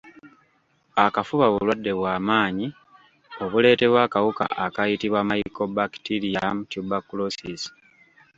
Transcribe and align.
Akafuba 1.05 1.45
bulwadde 1.53 1.91
bwa 1.99 2.15
maanyi 2.27 2.67
obuleetebwa 3.43 3.99
akawuka 4.07 4.45
akayitibwa 4.65 5.19
Mycobacterium 5.29 6.57
Tuberculosis. 6.71 7.61